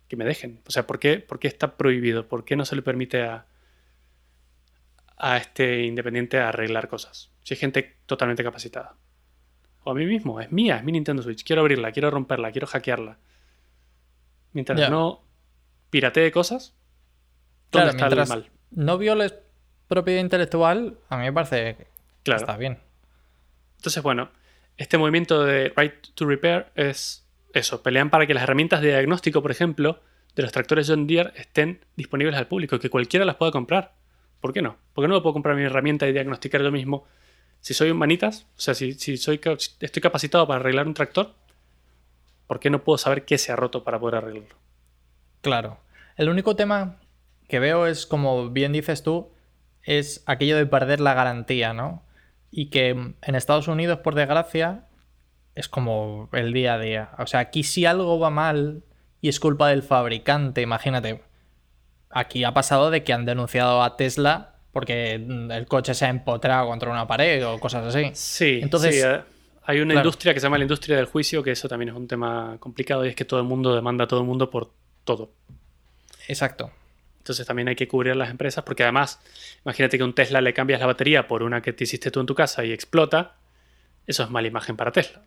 [0.09, 0.62] que me dejen.
[0.66, 2.29] O sea, ¿por qué, por qué está prohibido?
[2.29, 3.44] ¿Por qué no se le permite a,
[5.18, 7.31] a este independiente arreglar cosas?
[7.42, 8.96] Si hay gente totalmente capacitada.
[9.85, 11.44] O a mí mismo, es mía, es mi Nintendo Switch.
[11.44, 13.18] Quiero abrirla, quiero romperla, quiero hackearla.
[14.55, 15.26] Mientras no
[15.90, 16.79] piratee cosas, ¿dónde
[17.70, 18.50] Claro, está mientras el mal?
[18.70, 19.35] no violes
[19.88, 21.87] propiedad intelectual, a mí me parece que
[22.22, 22.40] Claro.
[22.40, 22.78] está bien.
[23.76, 24.30] Entonces, bueno,
[24.76, 27.83] este movimiento de Right to Repair es eso.
[27.83, 30.00] Pelean para que las herramientas de diagnóstico, por ejemplo,
[30.37, 33.94] de los tractores John Deere estén disponibles al público, que cualquiera las pueda comprar.
[34.40, 34.76] ¿Por qué no?
[34.94, 37.06] ¿Por qué no me puedo comprar mi herramienta y diagnosticar yo mismo?
[37.61, 40.94] Si soy un manitas, o sea, si, si soy, si estoy capacitado para arreglar un
[40.94, 41.35] tractor,
[42.46, 44.56] ¿por qué no puedo saber qué se ha roto para poder arreglarlo?
[45.42, 45.78] Claro.
[46.16, 46.96] El único tema
[47.50, 49.30] que veo es, como bien dices tú,
[49.82, 52.02] es aquello de perder la garantía, ¿no?
[52.50, 54.86] Y que en Estados Unidos, por desgracia,
[55.54, 57.10] es como el día a día.
[57.18, 58.82] O sea, aquí si algo va mal
[59.20, 61.22] y es culpa del fabricante, imagínate.
[62.08, 66.68] Aquí ha pasado de que han denunciado a Tesla porque el coche se ha empotrado
[66.68, 68.10] contra una pared o cosas así.
[68.14, 69.20] Sí, Entonces- sí, eh,
[69.64, 70.06] hay una claro.
[70.08, 73.04] industria que se llama la industria del juicio, que eso también es un tema complicado
[73.04, 74.72] y es que todo el mundo demanda a todo el mundo por
[75.04, 75.30] todo.
[76.28, 76.70] Exacto.
[77.30, 79.20] Entonces también hay que cubrir a las empresas porque además,
[79.64, 82.18] imagínate que a un Tesla le cambias la batería por una que te hiciste tú
[82.18, 83.36] en tu casa y explota,
[84.04, 85.22] eso es mala imagen para Tesla.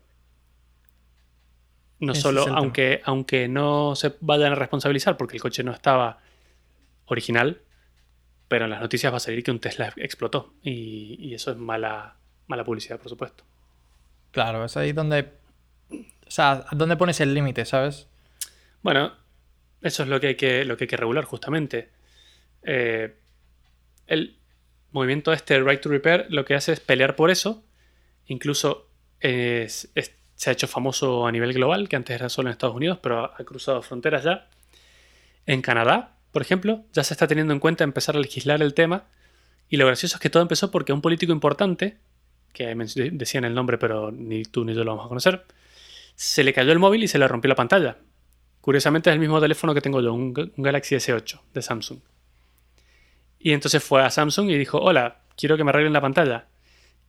[2.01, 6.19] No Ese solo, aunque, aunque no se vayan a responsabilizar porque el coche no estaba
[7.05, 7.61] original,
[8.49, 11.57] pero en las noticias va a salir que un Tesla explotó y, y eso es
[11.57, 13.45] mala, mala publicidad, por supuesto.
[14.31, 15.31] Claro, es ahí donde.
[16.27, 18.09] O sea, ¿dónde pones el límite, sabes?
[18.81, 19.13] Bueno,
[19.84, 20.63] eso es lo que hay que,
[20.98, 21.89] regular justamente.
[22.63, 23.13] Eh,
[24.08, 24.38] el
[24.91, 27.63] movimiento este, Right to Repair, lo que hace es pelear por eso.
[28.28, 32.54] Incluso es- es- se ha hecho famoso a nivel global, que antes era solo en
[32.54, 34.50] Estados Unidos, pero ha, ha cruzado fronteras ya.
[35.46, 39.06] En Canadá, por ejemplo, ya se está teniendo en cuenta empezar a legislar el tema.
[39.69, 41.98] Y lo gracioso es que todo empezó porque un político importante,
[42.54, 42.74] que
[43.12, 45.46] decían el nombre, pero ni tú ni yo lo vamos a conocer,
[46.15, 47.98] se le cayó el móvil y se le rompió la pantalla.
[48.63, 51.99] Curiosamente es el mismo teléfono que tengo yo, un, un Galaxy S8 de Samsung.
[53.38, 56.47] Y entonces fue a Samsung y dijo, hola, quiero que me arreglen la pantalla.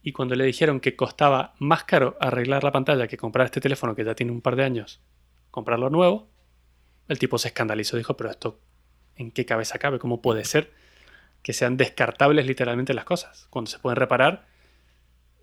[0.03, 3.95] Y cuando le dijeron que costaba más caro arreglar la pantalla que comprar este teléfono
[3.95, 5.01] que ya tiene un par de años,
[5.53, 6.27] comprarlo nuevo,
[7.07, 7.97] el tipo se escandalizó.
[7.97, 8.59] Dijo, pero esto,
[9.15, 10.01] ¿en qué cabeza cabe?
[10.01, 10.73] ¿Cómo puede ser
[11.45, 13.47] que sean descartables literalmente las cosas?
[13.49, 14.45] Cuando se pueden reparar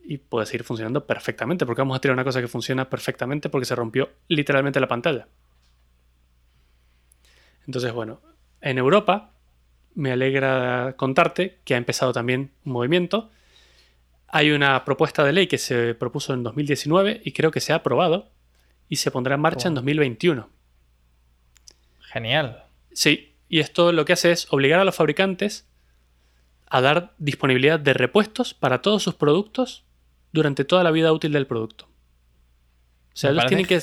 [0.03, 1.65] y puede seguir funcionando perfectamente.
[1.65, 5.29] Porque vamos a tirar una cosa que funciona perfectamente porque se rompió literalmente la pantalla.
[7.67, 8.21] Entonces, bueno,
[8.61, 9.31] en Europa
[9.95, 13.29] me alegra contarte que ha empezado también un movimiento.
[14.27, 17.77] Hay una propuesta de ley que se propuso en 2019 y creo que se ha
[17.77, 18.29] aprobado
[18.87, 19.75] y se pondrá en marcha en Oh.
[19.75, 20.49] 2021.
[22.11, 22.63] Genial.
[22.93, 25.67] Sí, y esto lo que hace es obligar a los fabricantes
[26.67, 29.83] a dar disponibilidad de repuestos para todos sus productos
[30.31, 31.85] durante toda la vida útil del producto.
[33.13, 33.81] O sea, ellos tienen que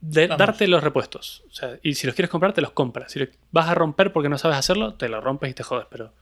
[0.00, 1.44] de- darte los repuestos.
[1.48, 3.12] O sea, y si los quieres comprar, te los compras.
[3.12, 5.86] Si los vas a romper porque no sabes hacerlo, te lo rompes y te jodes.
[5.90, 6.12] Pero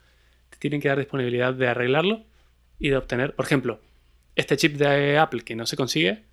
[0.51, 2.25] te tienen que dar disponibilidad de arreglarlo
[2.79, 3.35] y de obtener.
[3.35, 3.81] Por ejemplo,
[4.37, 6.25] este chip de Apple que no se consigue,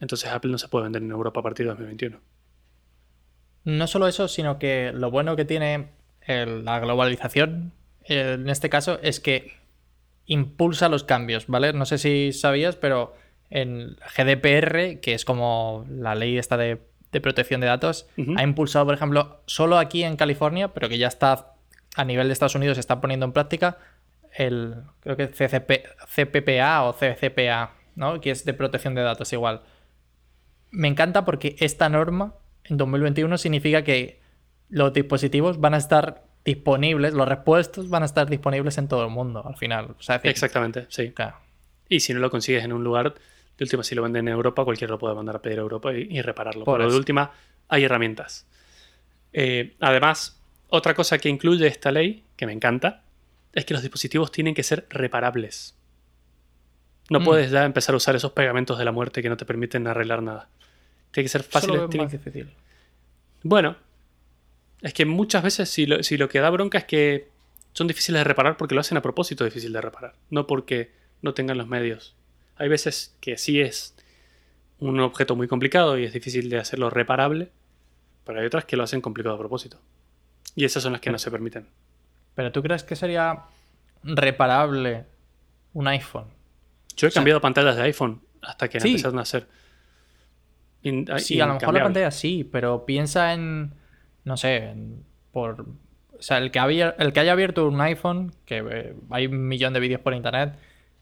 [0.00, 2.20] entonces Apple no se puede vender en Europa a partir de 2021.
[3.64, 5.88] No solo eso, sino que lo bueno que tiene
[6.26, 7.72] la globalización
[8.04, 9.52] en este caso es que
[10.26, 11.72] impulsa los cambios, ¿vale?
[11.72, 13.14] No sé si sabías, pero
[13.50, 16.80] en GDPR, que es como la ley esta de,
[17.22, 18.06] protección de datos,
[18.36, 21.54] ha impulsado, por ejemplo, solo aquí en California, pero que ya está
[21.96, 23.78] a nivel de Estados Unidos, se está poniendo en práctica
[24.36, 28.20] el, creo que CCP, CPPA o CCPA, ¿no?
[28.20, 29.62] Que es de protección de datos igual.
[30.70, 32.34] Me encanta porque esta norma
[32.64, 34.20] en 2021 significa que
[34.68, 39.10] los dispositivos van a estar disponibles, los repuestos van a estar disponibles en todo el
[39.10, 39.96] mundo al final.
[40.22, 41.12] Exactamente, sí.
[41.88, 43.14] Y si no lo consigues en un lugar,
[43.58, 45.92] de última, si lo venden en Europa, cualquiera lo puede mandar a pedir a Europa
[45.92, 46.64] y, repararlo.
[46.64, 47.32] Pero de última,
[47.68, 48.46] hay herramientas.
[49.32, 53.02] Eh, además, otra cosa que incluye esta ley, que me encanta,
[53.52, 55.76] es que los dispositivos tienen que ser reparables.
[57.10, 57.24] No mm.
[57.24, 60.22] puedes ya empezar a usar esos pegamentos de la muerte que no te permiten arreglar
[60.22, 60.48] nada.
[61.10, 61.88] Tiene que ser fácil.
[61.96, 62.48] más difícil.
[63.42, 63.76] Bueno,
[64.82, 67.28] es que muchas veces si lo, si lo que da bronca es que
[67.72, 70.92] son difíciles de reparar porque lo hacen a propósito difícil de reparar, no porque
[71.22, 72.14] no tengan los medios.
[72.58, 73.94] Hay veces que sí es
[74.78, 77.50] un objeto muy complicado y es difícil de hacerlo reparable,
[78.24, 79.80] pero hay otras que lo hacen complicado a propósito.
[80.54, 81.66] Y esas son las que no se permiten.
[82.34, 83.44] ¿Pero tú crees que sería
[84.02, 85.06] reparable
[85.72, 86.26] un iPhone?
[86.96, 89.46] Yo he cambiado pantallas de iPhone hasta que empezaron a ser.
[91.18, 93.72] sí, a lo mejor la pantalla sí, pero piensa en
[94.28, 94.74] no sé,
[95.32, 95.62] por...
[95.62, 99.46] O sea, el que, había, el que haya abierto un iPhone, que eh, hay un
[99.46, 100.52] millón de vídeos por internet,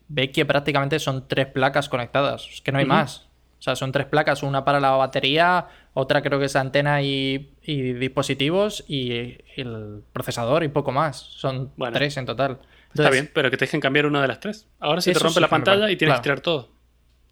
[0.08, 2.48] ve que prácticamente son tres placas conectadas.
[2.52, 3.26] Es que no hay más.
[3.58, 7.52] O sea, son tres placas, una para la batería, otra creo que es antena y,
[7.64, 11.16] dispositivos y el procesador y poco más.
[11.16, 12.58] Son tres en total.
[12.94, 14.68] Está bien, pero que te dejen cambiar una de las tres.
[14.78, 16.68] Ahora se te rompe la pantalla y tienes que tirar todo.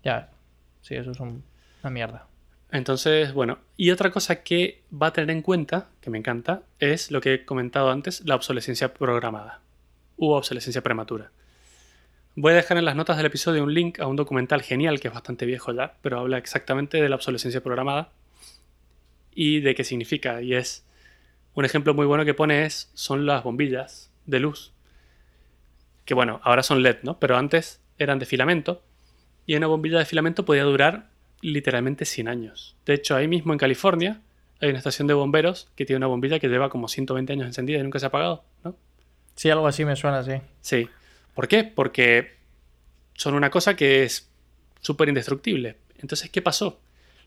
[0.02, 0.30] Ya,
[0.82, 2.26] sí, eso es una mierda.
[2.70, 7.10] Entonces, bueno, y otra cosa que va a tener en cuenta, que me encanta, es
[7.10, 9.60] lo que he comentado antes, la obsolescencia programada
[10.16, 11.30] u obsolescencia prematura.
[12.36, 15.06] Voy a dejar en las notas del episodio un link a un documental genial que
[15.06, 18.10] es bastante viejo ya, pero habla exactamente de la obsolescencia programada
[19.32, 20.42] y de qué significa.
[20.42, 20.84] Y es
[21.54, 24.72] un ejemplo muy bueno que pone es son las bombillas de luz.
[26.04, 27.20] Que bueno, ahora son LED, ¿no?
[27.20, 28.82] Pero antes eran de filamento
[29.46, 32.74] y una bombilla de filamento podía durar literalmente 100 años.
[32.84, 34.20] De hecho, ahí mismo en California
[34.60, 37.78] hay una estación de bomberos que tiene una bombilla que lleva como 120 años encendida
[37.78, 38.74] y nunca se ha apagado, ¿no?
[39.36, 40.32] Sí, algo así me suena, sí.
[40.60, 40.88] Sí.
[41.34, 41.64] ¿Por qué?
[41.64, 42.36] Porque
[43.14, 44.30] son una cosa que es
[44.80, 45.76] súper indestructible.
[45.98, 46.80] Entonces, ¿qué pasó?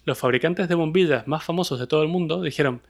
[0.06, 2.82] Los fabricantes de bombillas más famosos de todo el mundo dijeron,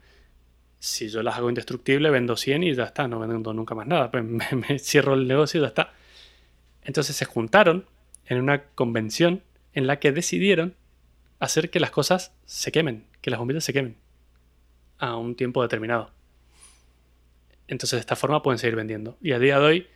[0.80, 4.12] si yo las hago indestructibles, vendo 100 y ya está, no vendo nunca más nada,
[4.12, 5.93] pues me, me cierro el negocio y ya está.
[6.84, 7.86] Entonces se juntaron
[8.25, 10.75] en una convención en la que decidieron
[11.39, 13.97] hacer que las cosas se quemen, que las bombillas se quemen
[14.97, 16.12] a un tiempo determinado.
[17.67, 19.17] Entonces de esta forma pueden seguir vendiendo.
[19.21, 19.88] Y a día de hoy,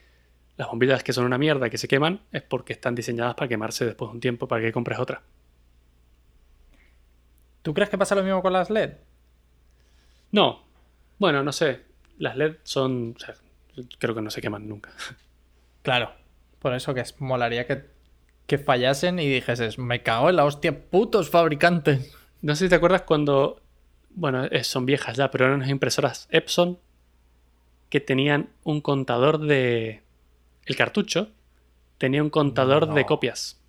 [0.62, 3.84] las bombillas que son una mierda que se queman es porque están diseñadas para quemarse
[3.84, 5.24] después de un tiempo para que compres otra.
[7.64, 8.92] ¿Tú crees que pasa lo mismo con las LED?
[10.32, 10.62] No.
[11.18, 11.82] Bueno, no sé.
[12.20, 13.16] Las LED son...
[13.98, 14.92] creo que no se queman nunca.
[15.82, 16.12] Claro.
[16.60, 17.90] Por eso que molaría que
[18.46, 22.16] que fallasen y dijeses, me cago en la hostia, putos fabricantes.
[22.44, 23.64] No sé si te acuerdas cuando,
[24.12, 26.78] bueno, son viejas ya, pero eran unas impresoras Epson
[27.90, 30.04] que tenían un contador de...
[30.66, 31.30] El cartucho
[31.98, 33.60] tenía un contador de copias.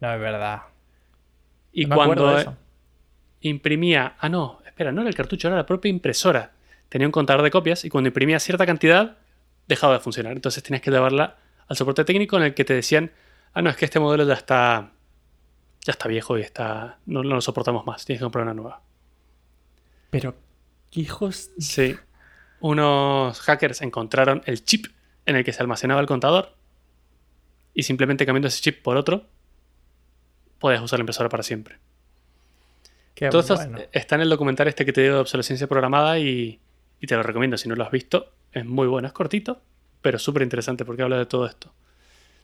[0.00, 0.62] No es verdad.
[1.72, 2.56] Y cuando
[3.40, 4.16] imprimía...
[4.18, 6.52] Ah, no, espera, no era el cartucho, era la propia impresora.
[6.88, 9.16] Tenía un contador de copias y cuando imprimía cierta cantidad
[9.68, 10.32] dejaba de funcionar.
[10.32, 13.12] Entonces tenías que llevarla al soporte técnico en el que te decían
[13.54, 14.92] ah, no, es que este modelo ya está,
[15.84, 18.82] ya está viejo y está, no, lo soportamos más, tienes que comprar una nueva.
[20.10, 20.34] Pero,
[20.92, 21.50] hijos...
[21.58, 21.96] Sí.
[22.60, 24.86] Unos hackers encontraron el chip
[25.26, 26.54] en el que se almacenaba el contador
[27.74, 29.26] y simplemente cambiando ese chip por otro,
[30.58, 31.78] puedes usar la impresora para siempre.
[33.14, 33.40] Qué Todo
[33.92, 36.60] está en el documental este que te digo de obsolescencia programada y,
[37.00, 38.32] y te lo recomiendo si no lo has visto.
[38.52, 39.60] Es muy bueno, es cortito,
[40.00, 41.72] pero súper interesante porque habla de todo esto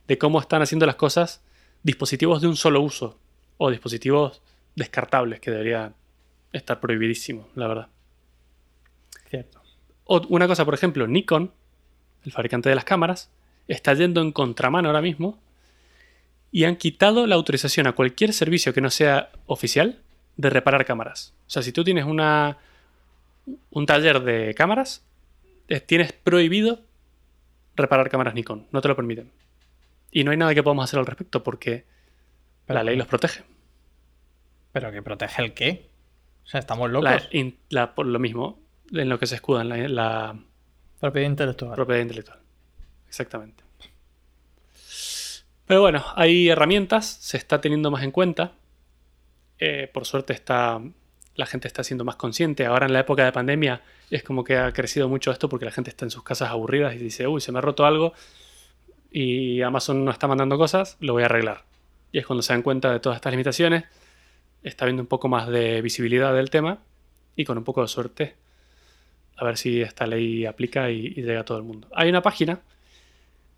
[0.08, 1.44] de cómo están haciendo las cosas
[1.82, 3.20] dispositivos de un solo uso
[3.58, 4.42] o dispositivos
[4.74, 5.92] descartables, que debería
[6.52, 7.88] estar prohibidísimo, la verdad.
[9.28, 9.60] Cierto.
[10.04, 11.52] O una cosa, por ejemplo, Nikon,
[12.24, 13.30] el fabricante de las cámaras,
[13.68, 15.38] está yendo en contramano ahora mismo
[16.50, 20.00] y han quitado la autorización a cualquier servicio que no sea oficial
[20.36, 21.34] de reparar cámaras.
[21.46, 22.56] O sea, si tú tienes una,
[23.70, 25.04] un taller de cámaras,
[25.86, 26.80] tienes prohibido
[27.76, 29.30] reparar cámaras Nikon, no te lo permiten.
[30.10, 31.84] Y no hay nada que podamos hacer al respecto porque
[32.66, 33.42] la ley los protege.
[34.72, 35.88] ¿Pero que protege el qué?
[36.44, 37.04] O sea, estamos locos.
[37.10, 38.58] La, in- la- por lo mismo,
[38.92, 40.38] en lo que se escuda en la, la
[41.00, 41.74] Propiedad intelectual.
[41.74, 42.38] propiedad intelectual.
[43.06, 43.64] Exactamente.
[45.66, 48.52] Pero bueno, hay herramientas, se está teniendo más en cuenta.
[49.58, 50.80] Eh, por suerte está,
[51.34, 52.64] la gente está siendo más consciente.
[52.64, 55.70] Ahora en la época de pandemia es como que ha crecido mucho esto porque la
[55.70, 58.14] gente está en sus casas aburridas y dice, uy, se me ha roto algo
[59.10, 61.64] y Amazon no está mandando cosas, lo voy a arreglar.
[62.12, 63.84] Y es cuando se dan cuenta de todas estas limitaciones,
[64.62, 66.78] está viendo un poco más de visibilidad del tema
[67.36, 68.36] y con un poco de suerte
[69.38, 71.88] a ver si esta ley aplica y, y llega a todo el mundo.
[71.94, 72.60] Hay una página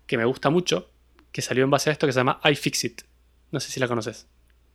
[0.05, 0.89] que me gusta mucho,
[1.31, 3.01] que salió en base a esto, que se llama iFixit.
[3.51, 4.27] No sé si la conoces.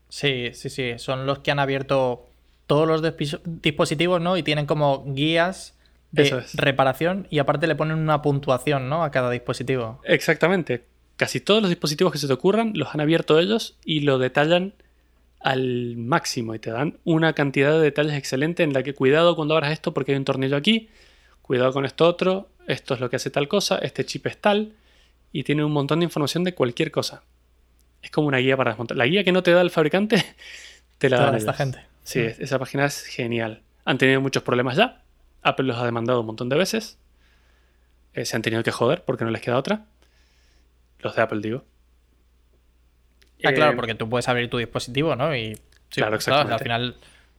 [0.09, 0.95] Sí, sí, sí.
[0.99, 2.27] Son los que han abierto
[2.67, 3.03] todos los
[3.45, 4.37] dispositivos, ¿no?
[4.37, 5.77] Y tienen como guías
[6.11, 6.55] de es.
[6.55, 9.05] reparación y aparte le ponen una puntuación, ¿no?
[9.05, 10.01] A cada dispositivo.
[10.05, 10.85] Exactamente.
[11.17, 14.75] Casi todos los dispositivos que se te ocurran los han abierto ellos y lo detallan
[15.47, 19.55] al máximo y te dan una cantidad de detalles excelente en la que cuidado cuando
[19.55, 20.89] abras esto porque hay un tornillo aquí,
[21.41, 24.73] cuidado con esto otro, esto es lo que hace tal cosa, este chip es tal
[25.31, 27.23] y tiene un montón de información de cualquier cosa.
[28.03, 28.97] Es como una guía para desmontar.
[28.97, 30.25] La guía que no te da el fabricante
[30.99, 31.87] te la dan esta gente.
[32.03, 33.63] Sí, esa página es genial.
[33.85, 35.05] Han tenido muchos problemas ya.
[35.43, 36.99] Apple los ha demandado un montón de veces.
[38.15, 39.85] Eh, se han tenido que joder porque no les queda otra.
[40.99, 41.63] Los de Apple, digo.
[43.47, 45.35] Ah, Eh, claro, porque tú puedes abrir tu dispositivo, ¿no?
[45.35, 46.55] Y sí, Claro, claro, exactamente.
[46.55, 46.97] al final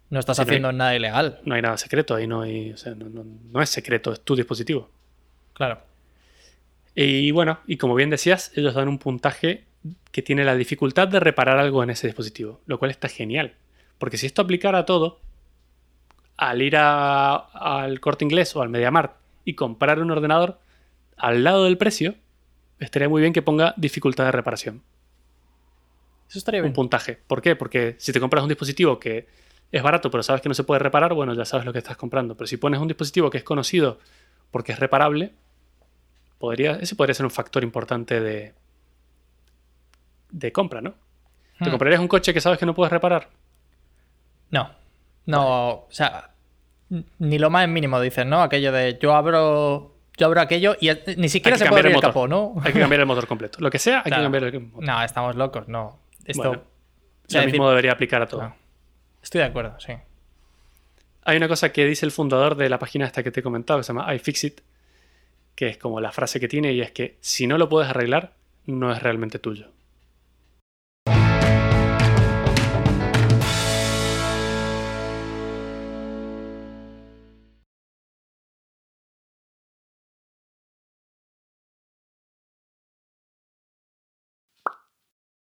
[0.09, 1.39] no estás Sí, no hay- haciendo nada ilegal.
[1.45, 2.71] No hay nada secreto ahí, no hay.
[2.71, 4.89] o sea, no, no- no es secreto, es tu dispositivo.
[5.53, 5.81] Claro.
[6.95, 9.65] Y bueno, y como bien decías, ellos dan un puntaje
[10.11, 13.53] que tiene la dificultad de reparar algo en ese dispositivo, lo cual está genial.
[13.99, 15.19] Porque si esto aplicara a todo,
[16.37, 19.15] al ir a- al corte inglés o al MediaMarkt
[19.45, 20.59] y comprar un ordenador,
[21.17, 22.15] al lado del precio,
[22.79, 24.81] estaría muy bien que ponga dificultad de reparación.
[26.29, 26.73] Eso estaría Un bien.
[26.73, 27.17] puntaje.
[27.27, 27.55] ¿Por qué?
[27.55, 29.27] Porque si te compras un dispositivo que
[29.71, 31.97] es barato, pero sabes que no se puede reparar, bueno, ya sabes lo que estás
[31.97, 32.35] comprando.
[32.35, 33.99] Pero si pones un dispositivo que es conocido
[34.51, 35.33] porque es reparable,
[36.39, 38.53] podría, ese podría ser un factor importante de,
[40.31, 40.93] de compra, ¿no?
[41.59, 41.71] ¿Te Hmm.
[41.71, 43.29] comprarías un coche que sabes que no puedes reparar?
[44.51, 44.69] No.
[45.25, 46.31] No, o sea,
[47.19, 48.41] ni lo más mínimo dices, ¿no?
[48.41, 52.01] Aquello de yo abro yo abro aquello y ni siquiera se puede abrir el el
[52.01, 52.55] capó, ¿no?
[52.63, 53.59] Hay que cambiar el motor completo.
[53.59, 54.21] Lo que sea, hay Claro.
[54.21, 54.83] que cambiar el motor.
[54.83, 55.99] No, estamos locos, no.
[56.27, 58.41] Esto Bueno, o sea, lo decir- mismo debería aplicar a todo.
[58.43, 58.55] No.
[59.23, 59.93] Estoy de acuerdo, sí.
[61.23, 63.79] Hay una cosa que dice el fundador de la página esta que te he comentado,
[63.79, 64.61] que se llama iFixit,
[65.55, 68.33] que es como la frase que tiene y es que si no lo puedes arreglar,
[68.65, 69.71] no es realmente tuyo.